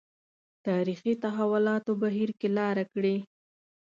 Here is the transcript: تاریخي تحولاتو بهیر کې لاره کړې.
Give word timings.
تاریخي 0.67 1.13
تحولاتو 1.23 1.91
بهیر 2.03 2.29
کې 2.39 2.47
لاره 2.57 2.83
کړې. 2.93 3.15